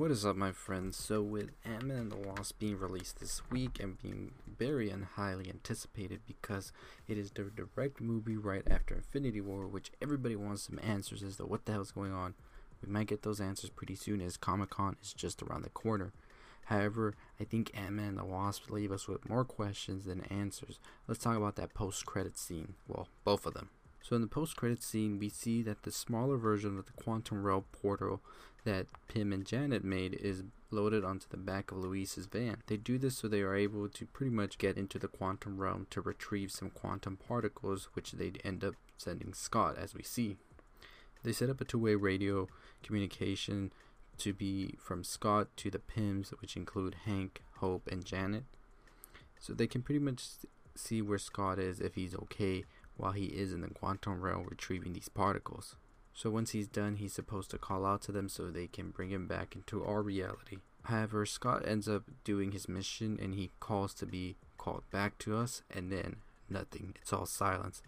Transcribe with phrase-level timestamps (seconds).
[0.00, 0.96] What is up, my friends?
[0.96, 5.50] So, with Ant-Man and the Wasp being released this week and being very and highly
[5.50, 6.72] anticipated because
[7.06, 11.36] it is the direct movie right after Infinity War, which everybody wants some answers as
[11.36, 12.32] to what the hell is going on.
[12.82, 16.14] We might get those answers pretty soon as Comic Con is just around the corner.
[16.64, 20.80] However, I think Ant-Man and the Wasp leave us with more questions than answers.
[21.08, 22.72] Let's talk about that post-credit scene.
[22.88, 23.68] Well, both of them.
[24.02, 27.64] So in the post-credit scene, we see that the smaller version of the quantum realm
[27.72, 28.20] portal
[28.64, 32.58] that Pym and Janet made is loaded onto the back of Luis's van.
[32.66, 35.86] They do this so they are able to pretty much get into the quantum realm
[35.90, 40.36] to retrieve some quantum particles, which they'd end up sending Scott, as we see.
[41.22, 42.48] They set up a two-way radio
[42.82, 43.72] communication
[44.18, 48.44] to be from Scott to the Pyms, which include Hank, Hope, and Janet.
[49.38, 50.24] So they can pretty much
[50.74, 52.64] see where Scott is if he's okay
[53.00, 55.76] while he is in the quantum realm retrieving these particles.
[56.12, 59.10] So once he's done, he's supposed to call out to them so they can bring
[59.10, 60.58] him back into our reality.
[60.84, 65.36] However, Scott ends up doing his mission and he calls to be called back to
[65.36, 66.16] us and then
[66.48, 66.94] nothing.
[67.00, 67.82] It's all silence.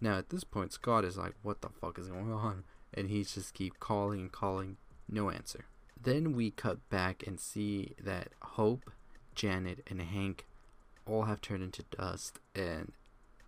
[0.00, 2.64] Now at this point Scott is like, what the fuck is going on?
[2.92, 5.66] And he just keep calling and calling, no answer.
[6.00, 8.90] Then we cut back and see that Hope,
[9.34, 10.46] Janet, and Hank
[11.06, 12.92] all have turned into dust and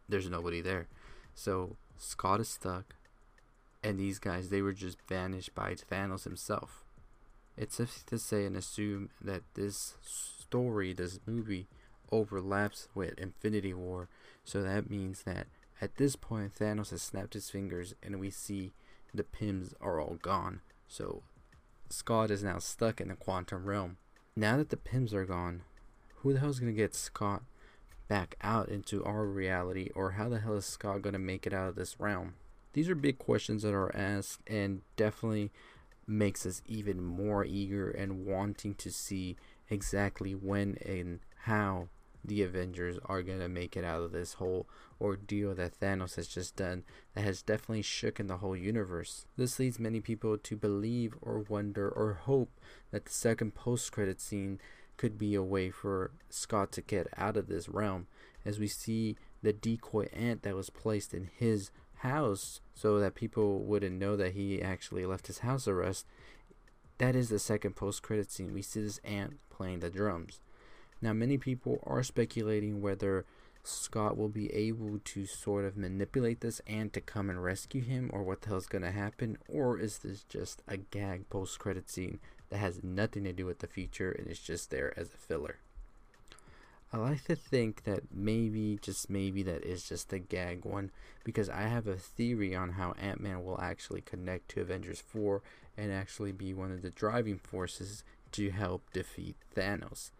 [0.09, 0.87] there's nobody there.
[1.39, 2.97] So Scott is stuck,
[3.81, 6.84] and these guys they were just vanished by Thanos himself.
[7.56, 11.69] It's safe to say and assume that this story, this movie,
[12.11, 14.08] overlaps with Infinity War,
[14.42, 15.47] so that means that
[15.80, 18.73] at this point Thanos has snapped his fingers and we see
[19.14, 20.61] the Pyms are all gone.
[20.89, 21.23] So
[21.89, 23.98] Scott is now stuck in the quantum realm.
[24.34, 25.62] Now that the Pyms are gone,
[26.17, 27.45] who the hell is gonna get Scott
[28.09, 31.53] back out into our reality, or how the hell is Scott going to make it
[31.53, 32.34] out of this realm?
[32.73, 35.51] These are big questions that are asked, and definitely
[36.06, 39.36] makes us even more eager and wanting to see
[39.69, 41.89] exactly when and how
[42.25, 44.67] the Avengers are going to make it out of this whole
[45.01, 46.83] ordeal that Thanos has just done
[47.14, 49.27] that has definitely shooken the whole universe.
[49.36, 52.51] This leads many people to believe or wonder or hope
[52.90, 54.61] that the second post credit scene
[54.98, 58.07] could be a way for Scott to get out of this realm
[58.45, 63.61] as we see the decoy ant that was placed in his house so that people
[63.61, 66.05] wouldn't know that he actually left his house arrest.
[66.98, 68.53] That is the second post credit scene.
[68.53, 70.41] We see this ant playing the drums.
[71.01, 73.25] Now, many people are speculating whether
[73.63, 78.11] Scott will be able to sort of manipulate this ant to come and rescue him,
[78.13, 82.19] or what the hell's gonna happen, or is this just a gag post credit scene
[82.51, 85.57] that has nothing to do with the future and is just there as a filler.
[86.91, 90.91] I like to think that maybe, just maybe, that is just a gag one
[91.23, 95.42] because I have a theory on how Ant Man will actually connect to Avengers 4
[95.77, 100.13] and actually be one of the driving forces to help defeat Thanos.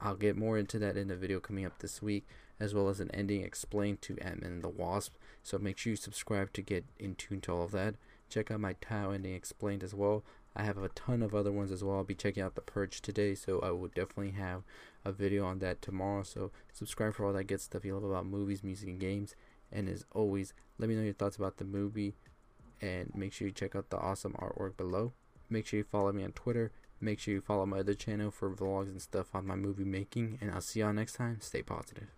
[0.00, 2.26] I'll get more into that in the video coming up this week,
[2.58, 5.14] as well as an ending explained to Ant Man and the Wasp.
[5.44, 7.94] So make sure you subscribe to get in tune to all of that.
[8.28, 10.24] Check out my Tau ending explained as well.
[10.58, 11.98] I have a ton of other ones as well.
[11.98, 14.64] I'll be checking out The Purge today, so I will definitely have
[15.04, 16.24] a video on that tomorrow.
[16.24, 19.36] So subscribe for all that good stuff you love about movies, music, and games.
[19.70, 22.16] And as always, let me know your thoughts about the movie,
[22.80, 25.12] and make sure you check out the awesome artwork below.
[25.48, 26.72] Make sure you follow me on Twitter.
[27.00, 30.38] Make sure you follow my other channel for vlogs and stuff on my movie making.
[30.40, 31.38] And I'll see y'all next time.
[31.40, 32.08] Stay positive.